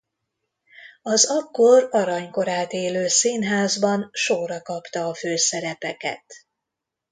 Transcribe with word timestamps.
Az 1.01 1.25
akkor 1.29 1.87
aranykorát 1.91 2.71
élő 2.73 3.07
színházban 3.07 4.09
sorra 4.13 4.61
kapta 4.61 5.07
a 5.07 5.13
főszerepeket. 5.13 6.25